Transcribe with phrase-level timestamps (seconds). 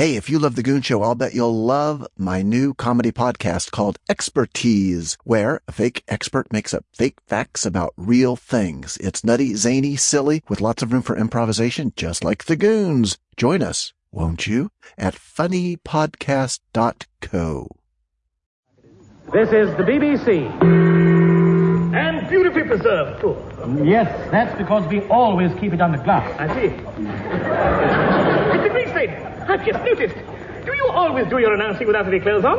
[0.00, 3.70] Hey, if you love The Goon Show, I'll bet you'll love my new comedy podcast
[3.70, 8.96] called Expertise, where a fake expert makes up fake facts about real things.
[8.96, 13.18] It's nutty, zany, silly, with lots of room for improvisation, just like The Goons.
[13.36, 17.68] Join us, won't you, at funnypodcast.co.
[19.34, 20.50] This is the BBC.
[21.94, 23.36] And beautifully preserved, too.
[23.84, 26.34] Yes, that's because we always keep it under glass.
[26.40, 26.70] I see.
[29.50, 30.14] I've just noticed.
[30.64, 32.56] Do you always do your announcing without any clothes on?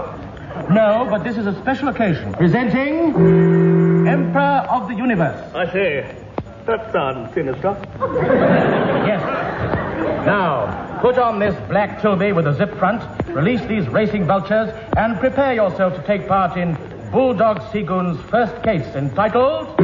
[0.73, 2.33] No, but this is a special occasion.
[2.33, 3.16] Presenting
[4.05, 5.39] Emperor of the Universe.
[5.55, 6.02] I see.
[6.66, 7.77] That sounds sinister.
[9.07, 9.21] Yes.
[10.25, 15.17] Now, put on this black toby with a zip front, release these racing vultures, and
[15.17, 16.77] prepare yourself to take part in
[17.09, 19.80] Bulldog Seagoon's first case entitled.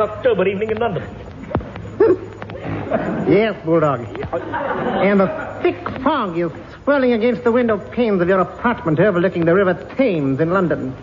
[0.00, 1.02] October evening in London.
[3.28, 4.00] Yes, Bulldog.
[4.32, 6.50] And a thick fog is
[6.84, 10.94] swirling against the window panes of your apartment overlooking the River Thames in London,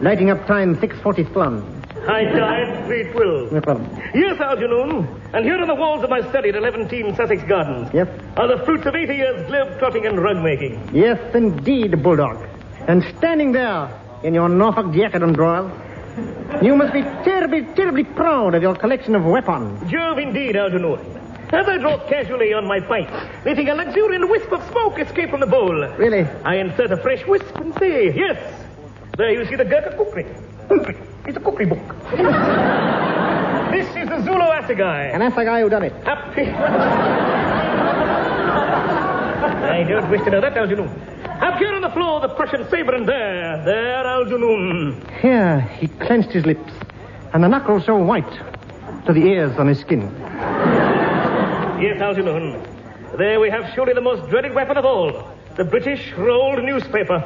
[0.00, 1.80] lighting up time 6.47.
[2.06, 3.50] High tide, sweet will.
[3.52, 3.88] No problem.
[4.14, 5.06] Yes, Algernon.
[5.32, 8.08] And here on the walls of my study at 11 Team Sussex Gardens Yes?
[8.36, 10.90] are the fruits of 80 years globe-trotting and rug-making.
[10.92, 12.44] Yes, indeed, Bulldog.
[12.88, 13.88] And standing there
[14.24, 15.70] in your Norfolk jacket and drawers,
[16.62, 19.90] you must be terribly, terribly proud of your collection of weapons.
[19.90, 20.98] Jove indeed, Algernon.
[21.52, 23.10] As I draw casually on my pipe,
[23.44, 26.24] letting a luxuriant wisp of smoke escape from the bowl, Really?
[26.44, 28.38] I insert a fresh wisp and say, yes.
[29.18, 30.24] There you see the Gurkha kukri.
[30.68, 30.96] Cookery.
[31.26, 31.78] It's a cookery book.
[33.70, 35.12] this is the Zulu assegai.
[35.34, 35.92] The guy who done it.
[36.04, 36.42] Happy.
[39.62, 40.88] I don't wish to know that, Algernon.
[41.42, 45.04] Up here on the floor, the Prussian saber, and there, there, Algernon.
[45.20, 46.72] Here, he clenched his lips,
[47.34, 48.30] and the knuckles so white
[49.06, 50.02] to the ears on his skin.
[51.80, 52.62] Yes, Algernon.
[53.18, 57.18] There we have surely the most dreaded weapon of all, the British rolled newspaper.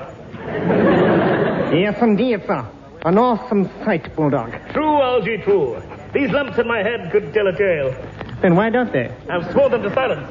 [1.75, 2.66] Yes, indeed, sir.
[3.05, 4.50] An awesome sight, Bulldog.
[4.72, 5.82] True, Algie, true.
[6.15, 7.94] These lumps in my head could tell a tale.
[8.41, 9.15] Then why don't they?
[9.28, 10.26] I've sworn them to silence.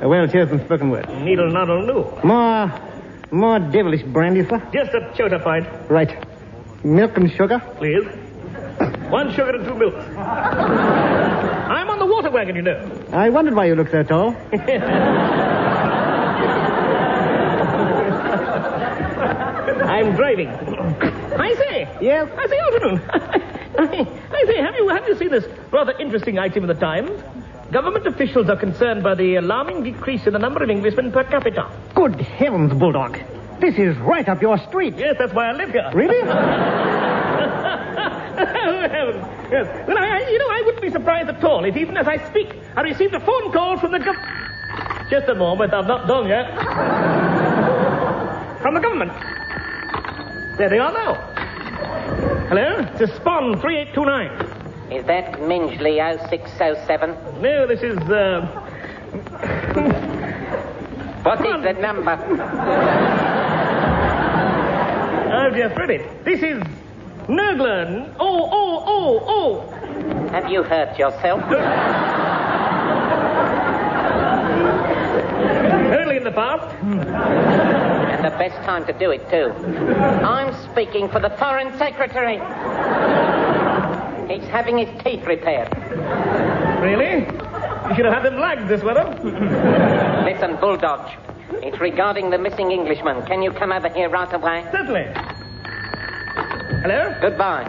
[0.00, 1.08] Uh, a well-chosen spoken word.
[1.22, 2.04] Needle noddle knew.
[2.24, 2.72] More,
[3.30, 4.58] more devilish brandy, sir.
[4.72, 6.26] Just a chota pint, Right.
[6.84, 7.60] Milk and sugar?
[7.76, 8.04] please.
[9.10, 10.02] One sugar and two milks.
[10.16, 12.80] I'm on the water wagon, you know.
[13.12, 14.34] I wondered why you look so tall.
[18.80, 20.48] I'm driving.
[20.48, 21.88] I say.
[22.00, 22.28] Yes?
[22.36, 23.00] I say, Algernon.
[24.32, 27.10] I say, have you have you seen this rather interesting item in the Times?
[27.72, 31.70] Government officials are concerned by the alarming decrease in the number of Englishmen per capita.
[31.94, 33.16] Good heavens, Bulldog.
[33.60, 34.94] This is right up your street.
[34.96, 35.88] Yes, that's why I live here.
[35.94, 36.16] Really?
[36.22, 36.28] oh,
[38.88, 39.26] heavens.
[39.50, 39.66] Yes.
[39.88, 42.18] Well, I, I- you know, I wouldn't be surprised at all if even as I
[42.30, 45.10] speak, I received a phone call from the government.
[45.10, 46.46] Just a moment, I've not done yet.
[48.62, 49.10] from the government.
[50.56, 51.14] There they are now.
[52.48, 52.76] Hello?
[52.92, 54.59] It's a Spawn 3829.
[54.90, 57.40] Is that Mingley 0607?
[57.40, 58.40] No, this is, uh...
[61.22, 62.10] What is the number?
[65.32, 66.24] I've just read it.
[66.24, 66.60] This is
[67.28, 68.12] Nurgler.
[68.18, 69.60] Oh, oh, oh, oh.
[70.30, 71.40] Have you hurt yourself?
[75.92, 76.74] Early in the past.
[76.82, 79.52] And the best time to do it, too.
[80.24, 82.40] I'm speaking for the Foreign Secretary.
[84.30, 85.68] He's having his teeth repaired.
[86.80, 87.24] Really?
[87.88, 89.04] You should have had them lagged this weather.
[90.24, 91.10] Listen, Bulldog.
[91.54, 93.26] It's regarding the missing Englishman.
[93.26, 94.64] Can you come over here right away?
[94.70, 95.08] Certainly.
[96.82, 97.14] Hello?
[97.20, 97.64] Goodbye.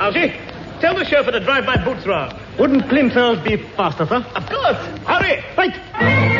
[0.00, 0.34] Algie,
[0.80, 2.36] tell the chauffeur to drive my boots round.
[2.58, 4.26] Wouldn't Plimsolls be faster, sir?
[4.34, 4.76] Of course.
[5.06, 5.44] Hurry.
[5.56, 6.39] Right.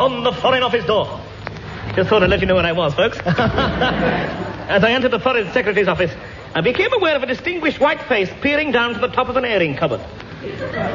[0.00, 1.20] On the Foreign Office door.
[1.94, 3.18] Just thought I'd let you know where I was, folks.
[3.26, 6.10] As I entered the Foreign Secretary's office,
[6.54, 9.44] I became aware of a distinguished white face peering down to the top of an
[9.44, 10.00] airing cupboard.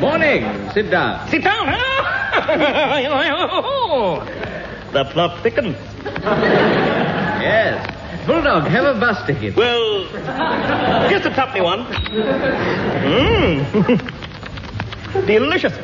[0.01, 0.71] Morning.
[0.71, 1.29] Sit down.
[1.29, 1.85] Sit down, huh?
[4.91, 5.77] the plot thickens.
[7.43, 8.25] Yes.
[8.25, 9.55] Bulldog, have a bus ticket.
[9.55, 10.05] Well,
[11.11, 11.85] just a tuppenny one.
[13.05, 14.01] Mmm.
[15.27, 15.77] Delicious.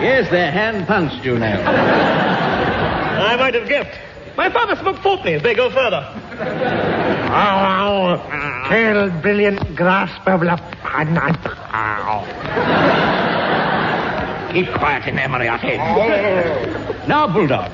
[0.00, 1.46] Yes, they're hand punched, you know.
[1.46, 3.98] I might have guessed.
[4.36, 5.42] My father smoked fourpennies.
[5.42, 6.06] They go further.
[7.28, 10.56] Oh, tail brilliant grasp of la
[14.52, 15.76] Keep quiet in there, Moriarty.
[17.08, 17.70] Now, Bulldog,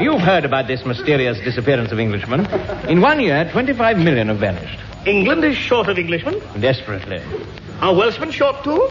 [0.00, 2.46] you've heard about this mysterious disappearance of Englishmen.
[2.88, 4.78] In one year, 25 million have vanished.
[5.06, 6.40] England is short of Englishmen.
[6.60, 7.20] Desperately.
[7.80, 8.88] Are Welshmen short too?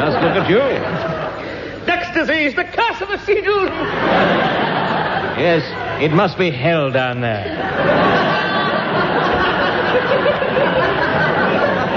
[0.00, 1.86] Just look at you.
[1.86, 3.66] Duck's disease, the curse of the seagull.
[5.36, 5.62] Yes,
[6.02, 7.44] it must be hell down there.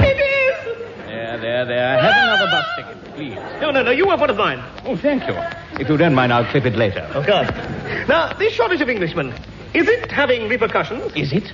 [0.03, 0.85] It is.
[1.07, 2.01] There, there, there.
[2.01, 3.61] Have another bus ticket, please.
[3.61, 3.91] No, no, no.
[3.91, 4.61] You have one of mine.
[4.83, 5.35] Oh, thank you.
[5.79, 7.09] If you don't mind, I'll clip it later.
[7.13, 7.49] Oh, of course.
[8.09, 9.33] Now, this shortage of Englishmen,
[9.73, 11.13] is it having repercussions?
[11.15, 11.51] Is it?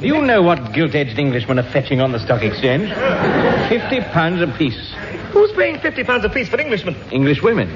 [0.00, 2.88] Do you know what gilt-edged Englishmen are fetching on the stock exchange?
[3.68, 4.94] Fifty pounds apiece.
[5.32, 6.96] Who's paying 50 pounds apiece for Englishmen?
[7.10, 7.68] English women.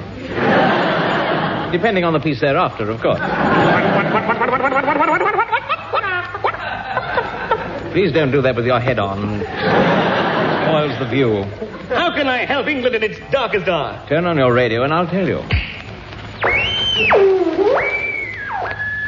[1.71, 3.19] Depending on the piece they're after, of course.
[7.91, 9.39] Please don't do that with your head on.
[9.41, 11.43] Spoils the view.
[11.93, 14.03] How can I help England in its darkest hour?
[14.07, 15.41] Turn on your radio and I'll tell you.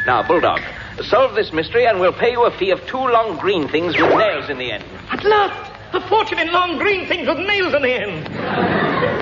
[0.05, 0.61] Now, Bulldog,
[1.01, 4.15] solve this mystery and we'll pay you a fee of two long green things with
[4.17, 4.83] nails in the end.
[5.11, 5.74] At last!
[5.95, 8.27] A fortune in long green things with nails in the end.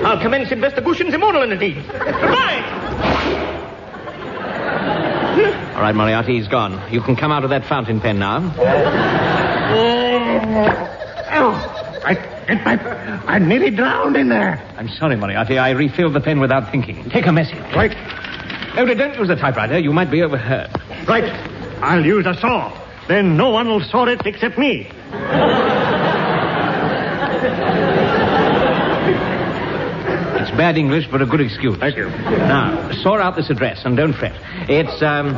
[0.04, 1.80] I'll commence investigations immortal immortality.
[1.86, 2.62] Goodbye!
[5.76, 6.92] All right, Moriarty, he's gone.
[6.92, 8.52] You can come out of that fountain pen now.
[9.70, 10.28] Oh,
[11.30, 11.52] oh
[12.04, 12.16] I,
[12.48, 14.60] I, I'm nearly drowned in there.
[14.76, 15.58] I'm sorry, Moriarty.
[15.58, 17.08] I refilled the pen without thinking.
[17.10, 17.58] Take a message.
[17.74, 17.94] Right,
[18.76, 19.78] oh, No, don't use the typewriter.
[19.78, 20.70] You might be overheard.
[21.06, 21.24] right.
[21.82, 22.72] I'll use a saw.
[23.06, 24.90] Then no one will saw it except me.
[30.56, 31.76] Bad English, but a good excuse.
[31.78, 32.08] Thank you.
[32.08, 34.34] Now, sort out this address and don't fret.
[34.68, 35.34] It's, um.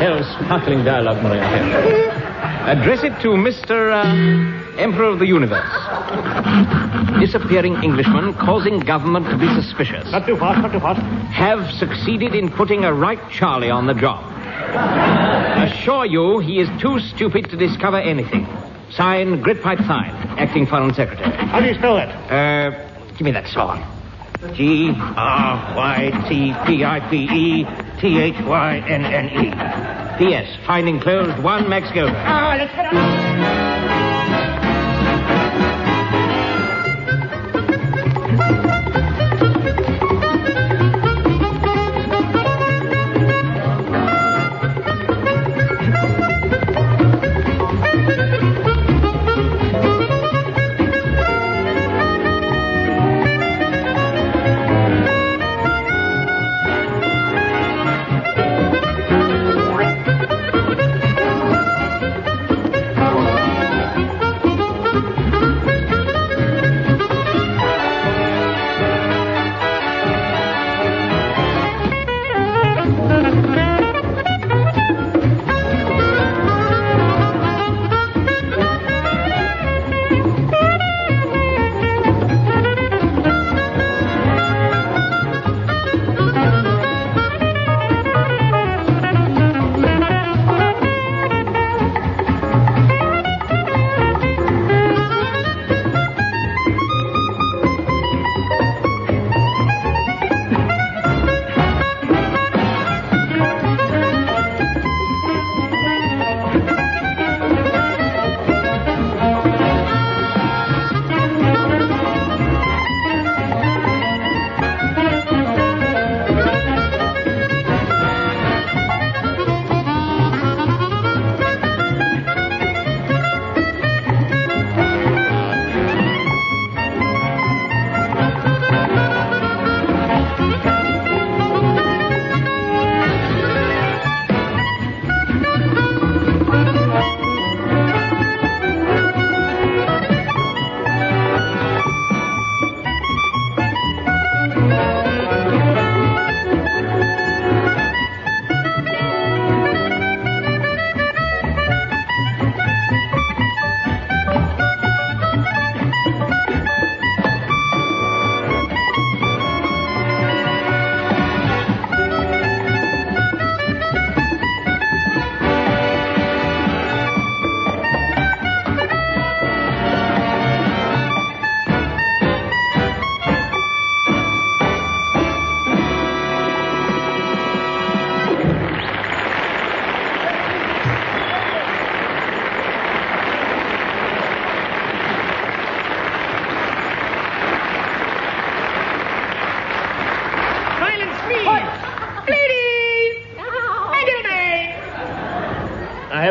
[0.00, 2.10] Hell, sparkling dialogue, Moriarty.
[2.66, 3.92] Address it to Mr.
[3.92, 5.70] Uh, Emperor of the Universe.
[7.20, 10.10] Disappearing Englishmen causing government to be suspicious.
[10.10, 11.00] Not too fast, not too fast.
[11.32, 14.30] have succeeded in putting a right Charlie on the job.
[15.62, 18.46] Assure you he is too stupid to discover anything.
[18.90, 21.30] Signed, Grytpype-Thynne, Acting Foreign Secretary.
[21.46, 22.08] How do you spell that?
[22.30, 23.76] Uh, give me that saw.
[24.52, 27.66] G R Y T P I P E
[28.00, 30.18] T H Y N N E.
[30.18, 30.46] P.S.
[30.66, 32.14] Finding enclosed one Max Gilbert.
[32.14, 33.73] Ah, let's get on.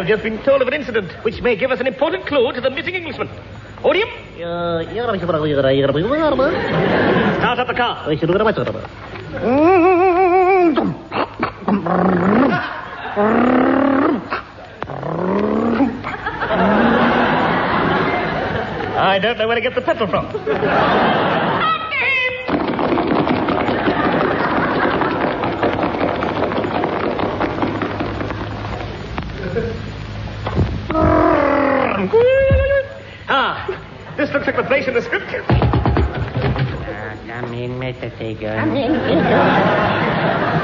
[0.03, 2.59] Have just been told of an incident which may give us an important clue to
[2.59, 3.29] the missing Englishman.
[3.83, 4.09] Odium,
[7.39, 8.05] start up the car.
[18.95, 20.27] I don't know where to get the petrol from.
[33.29, 33.65] ah,
[34.17, 35.45] this looks like the place in the scriptures.
[35.47, 38.09] Come in, Mr.
[38.17, 38.69] Seagoon.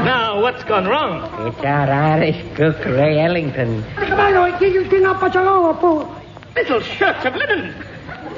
[0.05, 1.47] Now, what's gone wrong?
[1.47, 3.83] It's our Irish cook, Ray Ellington.
[6.55, 7.73] Little shirts of linen.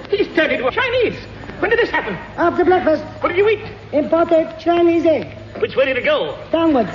[0.10, 1.18] He's turned into a Chinese.
[1.60, 2.16] When did this happen?
[2.38, 3.62] After breakfast, What did you eat?
[3.94, 5.28] imported Chinese egg.
[5.60, 6.38] Which way did it go?
[6.52, 6.90] Downwards.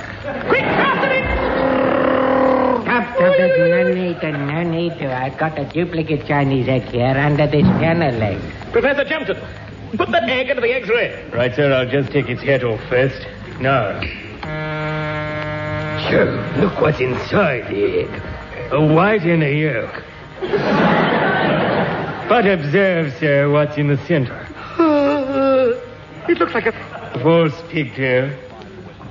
[3.27, 5.13] Stop, stop, there's no need to, no need to.
[5.13, 8.39] I've got a duplicate Chinese egg here under this piano leg.
[8.71, 9.37] Professor Jumpton,
[9.97, 11.27] put that egg into the egg tray.
[11.31, 11.73] Right, sir.
[11.73, 13.27] I'll just take its head off first.
[13.59, 13.99] Now.
[16.09, 18.21] Sure, look what's inside the egg.
[18.71, 20.03] A white and a yolk.
[22.29, 24.47] but observe, sir, what's in the center.
[24.79, 25.77] Uh,
[26.29, 27.19] it looks like a...
[27.21, 28.31] False pigtail.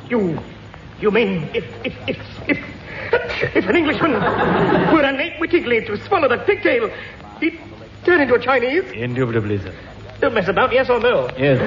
[0.09, 0.43] You...
[1.03, 1.67] You mean if...
[1.85, 1.95] if...
[2.09, 2.49] if...
[2.49, 2.75] if...
[3.55, 6.91] If an Englishman were unwittingly to swallow that pigtail,
[7.41, 7.59] he'd
[8.05, 8.85] turn into a Chinese?
[8.93, 9.75] Indubitably, sir.
[10.21, 11.29] Don't mess about, yes or no?
[11.37, 11.61] Yes.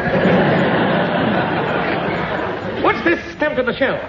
[2.83, 3.99] What's this stamped on the shell?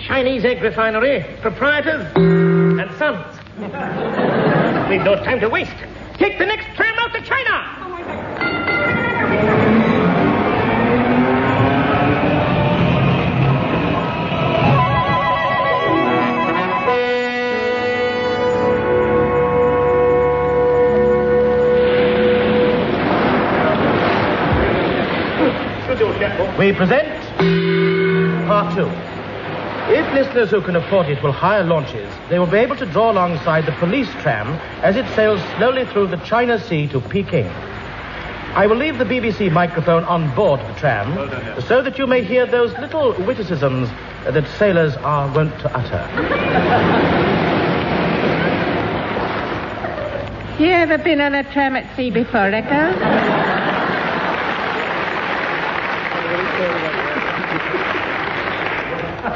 [0.00, 3.38] Chinese egg refinery, proprietors, and sons.
[4.90, 5.76] We've no time to waste.
[6.18, 7.73] Take the next tram out to China!
[26.64, 27.06] We present
[28.48, 28.88] part two.
[29.92, 33.12] If listeners who can afford it will hire launches, they will be able to draw
[33.12, 34.48] alongside the police tram
[34.82, 37.48] as it sails slowly through the China Sea to Peking.
[38.56, 41.12] I will leave the BBC microphone on board the tram
[41.60, 43.90] so that you may hear those little witticisms
[44.24, 46.02] that sailors are wont to utter.
[50.58, 53.63] You ever been on a tram at sea before, Echo?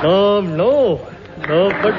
[0.02, 1.00] No, no.
[1.48, 1.94] No, but.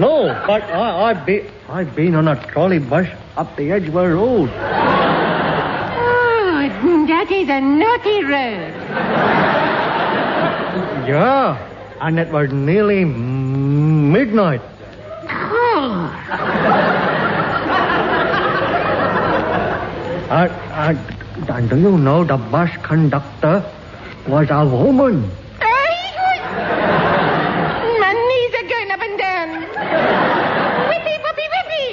[0.00, 4.48] No, but I, I've, been, I've been on a trolley bus up the Edgware Road.
[4.48, 4.56] Oh,
[7.08, 8.72] that is a naughty road.
[11.06, 11.58] Yeah,
[12.00, 14.62] and it was nearly midnight.
[15.28, 16.16] Oh,
[20.30, 20.98] And, and,
[21.50, 23.62] and do you know the bus conductor
[24.26, 25.30] was a woman?
[28.00, 29.48] my knees are going up and down.
[30.90, 31.84] Whippy, whippy, whippy.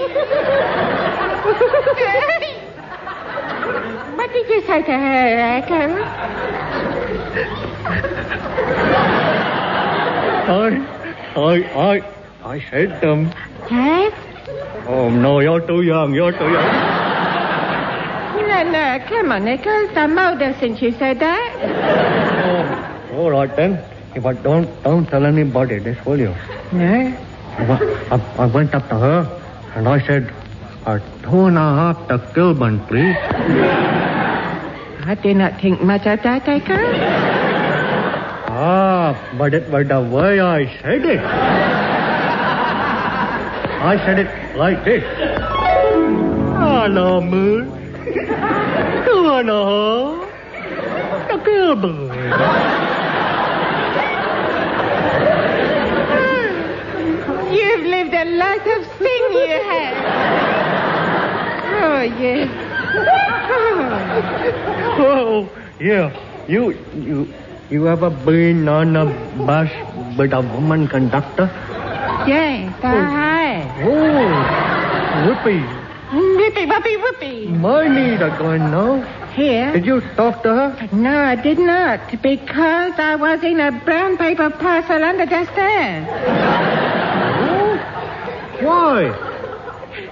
[4.16, 5.28] what did you say to her,
[5.58, 5.82] Echo?
[10.50, 10.62] I,
[11.36, 11.54] I,
[11.92, 11.94] I,
[12.46, 13.32] I said them.
[13.70, 14.14] Yes?
[14.88, 16.14] Oh no, you're too young.
[16.14, 16.97] You're too young.
[18.58, 19.70] No, no, come on, Echo.
[19.70, 21.54] I'm older since you said that.
[23.14, 23.80] Oh, all right then.
[24.20, 26.34] But don't don't tell anybody this, will you?
[26.72, 27.14] No?
[27.60, 27.78] I,
[28.10, 29.28] I, I went up to her
[29.76, 30.34] and I said,
[30.88, 33.16] a two and a half to Kilburn, please.
[35.06, 36.80] I do not think much of that, Echo.
[38.50, 41.20] Ah, but it was the way I said it.
[43.86, 45.04] I said it like this.
[46.58, 47.87] Hello, Moon.
[49.38, 52.10] Two and a half to Kilburn.
[57.54, 59.96] You've lived a life of sin, you have.
[61.70, 62.50] Oh, yes.
[63.78, 65.06] Oh.
[65.06, 66.10] Oh, yeah.
[66.48, 67.32] You, you,
[67.70, 69.06] you ever been on a
[69.46, 69.70] bus
[70.18, 71.52] with a woman conductor?
[72.26, 73.88] Yes, I have.
[73.88, 75.87] Oh, whoopee.
[76.10, 77.60] Whippy, whippy, whippy.
[77.60, 79.02] My knees are going now.
[79.34, 79.74] Here?
[79.74, 80.90] Did you talk to her?
[80.94, 86.08] No, I did not, because I was in a brown paper parcel under the stairs.
[88.64, 89.14] Why?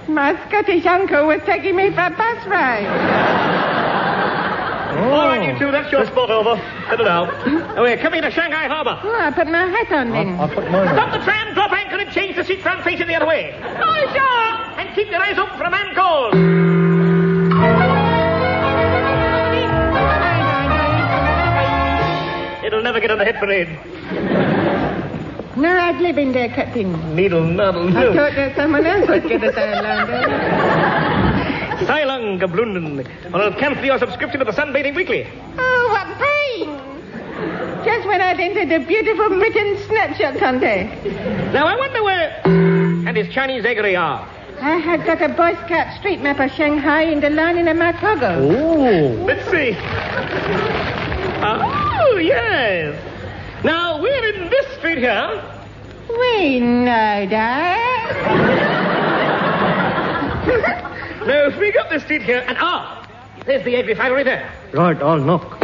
[0.06, 3.75] My Scottish uncle was taking me for a bus ride.
[4.96, 5.10] Oh.
[5.12, 6.56] All right, you two, that's your spot over.
[6.88, 7.28] Settle down.
[7.28, 7.78] Hmm?
[7.78, 8.98] Oh, we're coming to Shanghai Harbor.
[9.02, 10.38] Oh, I put my hat on then.
[10.40, 10.94] I'll put mine on.
[10.94, 13.52] Stop the tram, drop anchor, and change the seat front facing the other way.
[13.62, 14.80] Oh, sure.
[14.80, 16.34] And keep your eyes open for a man called.
[22.64, 23.68] It'll never get on the hit parade.
[25.56, 27.14] No, I'd live in there, Captain.
[27.14, 31.12] Needle, nuddle, I thought that someone else would get us out London.
[31.84, 33.06] Silung Gablunden.
[33.34, 35.26] Or I'll cancel your subscription to the Sunbathing Weekly.
[35.58, 37.84] Oh, what pain!
[37.84, 41.04] Just when I'd entered the beautiful Britain snapshot contest.
[41.52, 42.40] Now, I wonder where...
[42.44, 44.26] And his Chinese eggery are.
[44.60, 47.92] I had got a Boy Scout street map of Shanghai in the lining of my
[47.92, 48.50] toggle.
[48.50, 49.24] Oh.
[49.24, 49.76] Let's see.
[51.38, 52.96] Ah, oh, yes.
[53.62, 55.42] Now, we're in this street here.
[56.08, 58.75] We know that.
[61.26, 63.04] Now, if we got this street here, and ah,
[63.46, 64.48] there's the egg refinery there.
[64.72, 65.58] Right, I'll knock.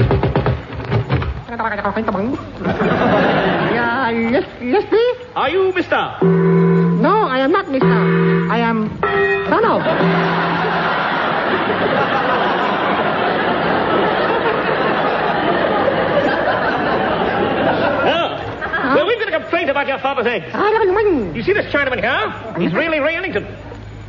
[2.67, 5.27] yeah, yes, yes, please.
[5.37, 6.19] Are you Mister?
[6.21, 7.87] No, I am not Mister.
[7.87, 8.99] I am
[9.49, 9.83] Ronald.
[18.03, 18.95] No.
[18.97, 20.53] Well, we've got a complaint about your father's eggs.
[21.37, 22.33] You see this Chinaman here?
[22.61, 23.47] He's really Ray Ellington.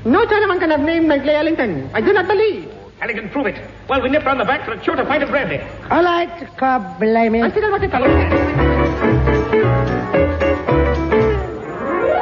[0.06, 1.90] No Chinaman can have named like Ray Ellington.
[1.94, 2.70] I do not believe.
[3.02, 3.70] Ellington, prove it.
[3.88, 5.60] Well, we nip round the back for a short of pint of brandy.
[5.90, 7.42] All right, God blame me.
[7.42, 8.14] I still want to tell you.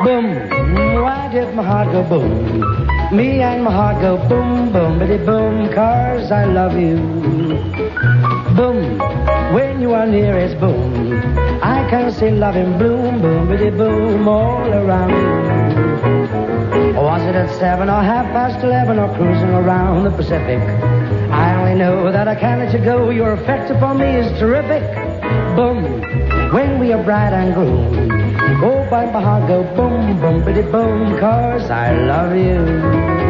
[0.05, 2.61] Boom, why did my heart go boom?
[3.15, 6.97] Me and my heart go boom, boom, bitty boom, cause I love you.
[8.55, 8.99] Boom,
[9.53, 11.19] when you are near it's boom.
[11.63, 15.60] I can see love in bloom, boom, bitty boom, all around you.
[17.11, 20.61] Was it at seven or half past eleven or cruising around the Pacific?
[21.29, 23.09] I only know that I can't let you go.
[23.09, 24.81] Your effect upon me is terrific.
[25.53, 25.99] Boom,
[26.53, 28.07] when we are bride and groom.
[28.89, 33.20] By my heart go boom, boom, bitty boom, cause I love you.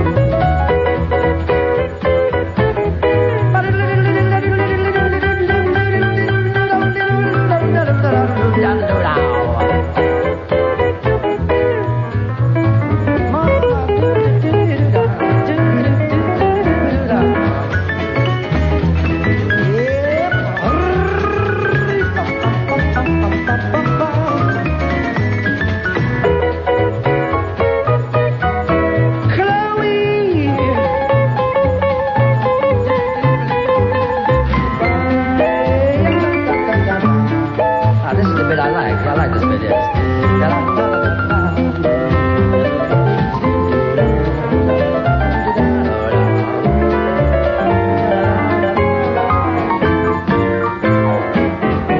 [39.07, 39.33] I like.
[39.33, 40.91] This bit, yes.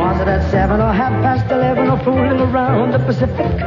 [0.02, 3.61] Was it at seven or half past eleven or fooling around the Pacific?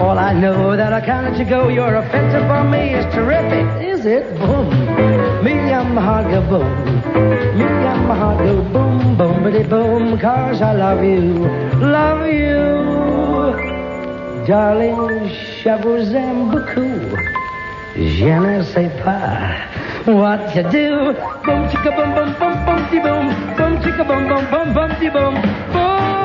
[0.00, 1.68] All I know that I can't let you go.
[1.68, 3.66] Your offensive on me is terrific.
[3.82, 4.38] Is it?
[4.38, 4.68] Boom.
[5.44, 5.58] Me
[5.98, 6.70] my heart go boom.
[7.58, 11.24] Me and my heart go boom, boom, bitty boom, cause I love you.
[11.80, 12.68] Love you.
[14.46, 15.28] Darling,
[15.62, 17.00] je vous aime beaucoup.
[17.96, 19.56] Je ne sais pas
[20.06, 21.14] what to do.
[21.44, 23.26] Boom, chicka, boom, boom, boom, boom, de boom.
[23.56, 25.34] Boom, chicka, boom, boom, boom, boom, boom.
[25.72, 26.17] Boom.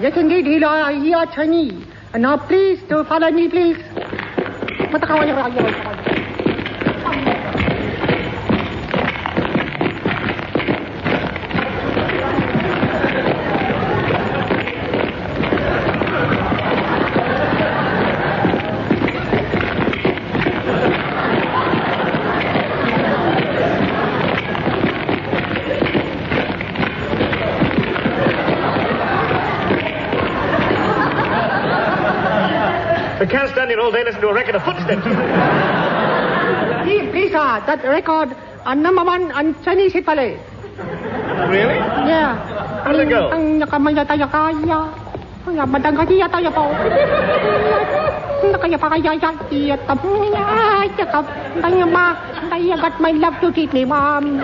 [0.00, 0.58] Yes, indeed, he
[1.02, 1.84] he are Chinese.
[2.14, 3.76] Now, please, to follow me, please.
[33.88, 35.00] All day listening to a record of footsteps.
[36.84, 38.36] Please, please, sir, that record,
[38.68, 40.36] uh, number one on Chinese hit parade.
[41.48, 41.80] really?
[42.04, 42.36] Yeah.
[42.84, 43.32] How'd it go?
[43.32, 44.92] Ang nakamaya tayo kaya.
[45.48, 46.68] Ang madangaya tayo po.
[48.52, 49.34] Nakaya pa kaya yan.
[49.48, 50.44] Iya tapnya.
[50.92, 51.24] Cakap.
[51.64, 52.12] Tanya ma.
[52.52, 54.36] I got my love to teach me, mom.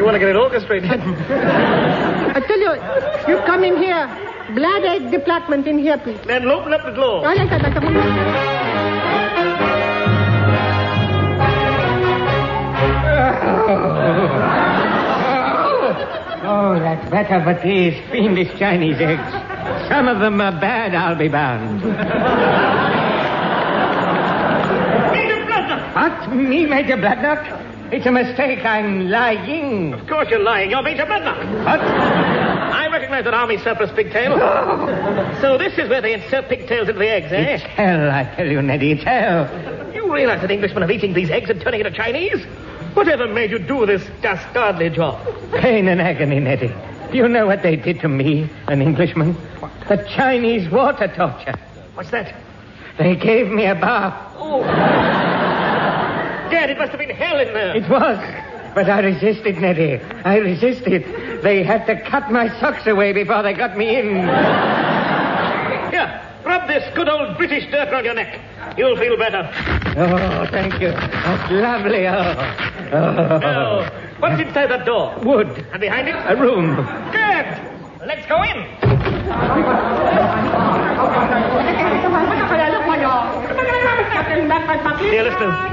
[0.00, 1.04] You want to get it orchestrated?
[2.34, 4.08] I tell you, you come in here.
[4.54, 6.18] blood egg department in here, please.
[6.26, 7.26] Then open up the door.
[7.26, 8.92] Oh, yes, sir, yes, sir.
[16.44, 19.22] Oh, that's better, but these fiendish Chinese eggs.
[19.88, 21.82] Some of them are bad, I'll be bound.
[25.12, 25.94] Major Bloodnok!
[25.94, 26.32] What?
[26.34, 27.71] Me, Major Bloodnok?
[27.92, 28.64] It's a mistake.
[28.64, 29.92] I'm lying.
[29.92, 30.70] Of course you're lying.
[30.70, 31.64] You're Major Bloodnok.
[31.66, 31.78] What?
[31.78, 34.38] I recognize that army surplus pigtail.
[35.42, 37.54] so this is where they insert pigtails into the eggs, eh?
[37.54, 38.92] It's hell, I tell you, Neddy.
[38.92, 39.44] It's hell.
[39.94, 42.42] You realize that Englishmen are eating these eggs and turning into Chinese?
[42.94, 45.20] Whatever made you do this dastardly job?
[45.52, 46.74] Pain and agony, Neddy.
[47.12, 49.36] You know what they did to me, an Englishman?
[49.88, 51.56] The Chinese water torture.
[51.92, 52.34] What's that?
[52.96, 55.41] They gave me a bath.
[56.52, 57.74] Dad, it must have been hell in there.
[57.74, 58.18] It was.
[58.74, 59.98] But I resisted, Neddy.
[60.24, 61.42] I resisted.
[61.42, 64.16] They had to cut my socks away before they got me in.
[65.90, 68.38] Here, rub this good old British dirt around your neck.
[68.76, 69.50] You'll feel better.
[69.96, 70.90] Oh, thank you.
[70.90, 72.06] That's lovely.
[72.06, 72.34] Oh.
[72.92, 73.38] oh.
[73.38, 75.18] Now, what's inside that door?
[75.22, 75.48] Wood.
[75.72, 76.14] And behind it?
[76.14, 76.76] A room.
[77.12, 78.06] Good.
[78.06, 78.58] Let's go in.
[85.10, 85.71] Dear listeners,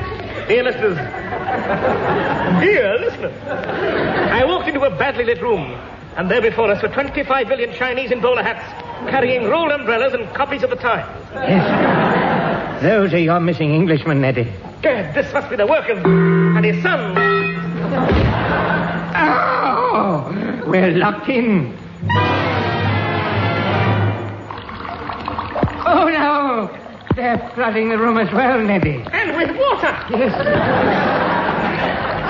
[0.49, 0.97] dear listeners,
[2.59, 5.61] dear listeners, I walked into a badly lit room,
[6.17, 8.65] and there before us were 25 million Chinese in bowler hats,
[9.11, 11.07] carrying rolled umbrellas and copies of the Times.
[11.35, 12.81] Yes.
[12.81, 14.51] Those are your missing Englishmen, Neddy.
[14.81, 17.15] Gad, this must be the work of and his son.
[20.01, 21.77] Oh, we're locked in.
[25.85, 26.88] Oh, no.
[27.19, 29.03] They're flooding the room as well, Neddy.
[29.11, 29.91] And with water.
[30.09, 30.31] Yes.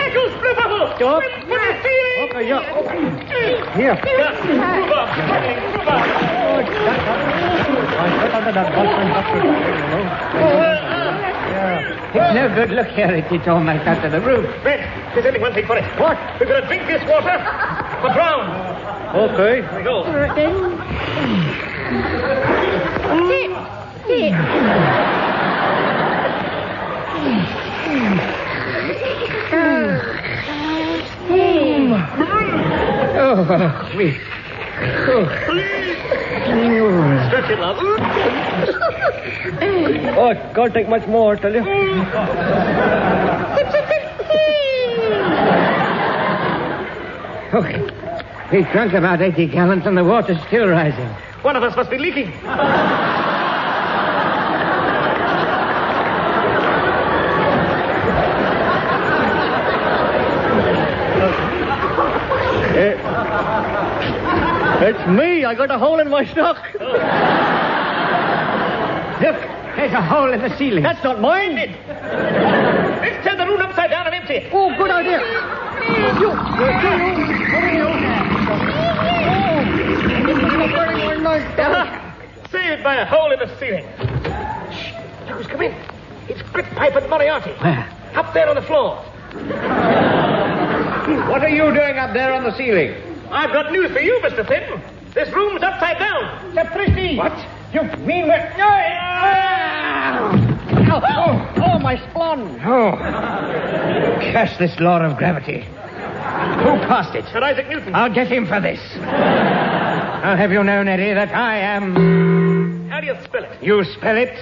[0.02, 0.90] Eccles, blue bubble.
[0.96, 1.22] Stop.
[1.22, 2.26] With, with the ceiling.
[2.26, 2.66] Okay, yeah.
[3.78, 3.94] Here.
[4.04, 5.14] Yes, move up,
[5.78, 6.02] move up.
[12.16, 12.72] It's no good.
[12.72, 13.14] Look here.
[13.14, 14.50] It, it's almost up to the roof.
[14.66, 14.80] Red,
[15.14, 15.86] there's only one thing for it.
[16.00, 16.18] What?
[16.40, 17.38] We're going to drink this water
[18.02, 18.50] for drown.
[19.16, 19.62] Okay.
[19.62, 20.04] Here we go.
[33.22, 34.18] Oh, we.
[35.08, 35.26] Oh.
[37.28, 37.78] Stretch it, love.
[40.18, 41.62] Oh, can't take much more, tell you.
[47.54, 47.80] Okay.
[48.52, 51.10] We drunk about 80 gallons and the water's still rising.
[51.44, 52.34] One of us must be leaking.
[64.82, 65.46] It's me.
[65.46, 66.58] I got a hole in my stock.
[69.22, 69.36] Look,
[69.76, 70.84] there's a hole in the ceiling.
[70.84, 71.56] That's not mine.
[71.56, 74.54] Let's turn the room upside down and empty it.
[74.54, 75.20] Oh, good idea.
[76.20, 76.60] You, oh.
[82.52, 83.86] Saved by a hole in the ceiling.
[84.72, 84.94] Shh.
[85.30, 85.74] Who's come in?
[86.28, 87.52] It's Grytpype and Moriarty.
[87.52, 87.88] Where?
[88.16, 89.04] Up there on the floor.
[91.30, 93.09] What are you doing up there on the ceiling?
[93.32, 94.48] I've got news for you, Mr.
[94.48, 94.82] Thynne.
[95.14, 96.54] This room's upside down.
[96.54, 97.18] Sapristi!
[97.18, 97.34] What?
[97.74, 98.54] You mean we're...
[100.92, 102.60] Oh, oh, oh, my splon!
[102.66, 102.98] Oh.
[104.32, 105.62] Curse this law of gravity.
[105.62, 107.26] Who passed it?
[107.26, 107.94] Sir Isaac Newton.
[107.94, 108.80] I'll get him for this.
[108.98, 112.90] I'll have you know, Eddie, that I am...
[112.90, 113.64] How do you spell it?
[113.64, 114.34] You spell it?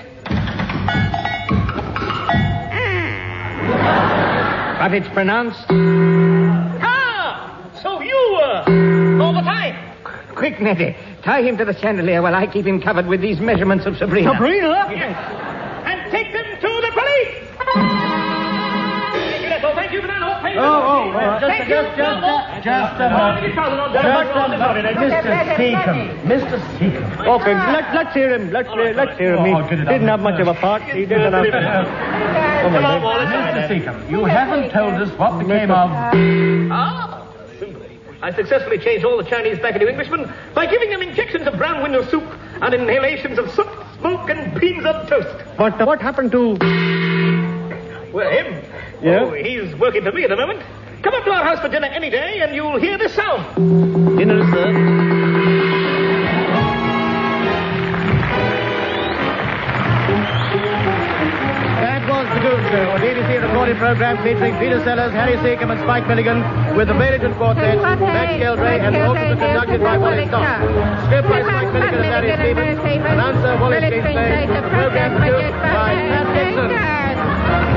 [3.69, 4.78] Ah.
[4.80, 5.69] But it's pronounced...
[8.27, 9.75] So you all the time.
[10.35, 10.95] Quick, Neddy.
[11.23, 14.33] Tie him to the chandelier while I keep him covered with these measurements of Sabrina.
[14.33, 14.87] Sabrina?
[14.91, 15.15] Yes.
[15.85, 17.33] And take them to the police.
[19.17, 19.75] Thank you, that's.
[19.75, 20.21] Thank you for that.
[20.21, 20.41] all.
[20.41, 20.57] Thank.
[20.57, 21.75] Oh, oh, just, Thank you.
[21.75, 22.61] just, just, Bravo.
[22.61, 23.55] just a moment.
[23.93, 24.85] Just a moment.
[24.97, 25.57] Mr.
[25.57, 26.05] Secombe.
[26.27, 26.55] Mr.
[26.77, 27.27] Secombe.
[27.41, 28.51] Okay, let, let's hear him.
[28.51, 29.45] Let's, let's hear him.
[29.45, 29.89] He Oh, good enough.
[29.93, 30.81] didn't have much of a part.
[30.83, 31.87] He didn't have...
[32.61, 33.29] Come on, Wallace.
[33.29, 33.67] Mr.
[33.69, 35.89] Secombe, you haven't told us what became of...
[35.91, 37.16] Ah, simply.
[38.21, 41.84] I successfully changed all the Chinese back into Englishmen by giving them injections of brown
[41.84, 42.23] window soup
[42.62, 43.67] and inhalations of soot,
[43.99, 45.45] smoke, and beans on toast.
[45.58, 46.58] But uh, what happened to...
[48.12, 48.63] Well, him?
[49.01, 49.19] Yeah?
[49.21, 50.63] Oh, he's working for me at the moment.
[51.03, 54.17] Come up to our house for dinner any day, and you'll hear this sound.
[54.17, 55.06] Dinner, sir.
[62.57, 66.41] Shoot, a BBC recorded program featuring Peter Sellers, Harry Secombe, and Spike Milligan
[66.75, 70.43] with the Bellington Quartet, Max Geldray, and orchestra conducted by Wally Stott.
[71.05, 73.05] Script by Spike Milligan and Larry Stephens.
[73.05, 74.67] Announcer Wally Stevens.
[74.73, 77.76] Program produced by Pat Dixon.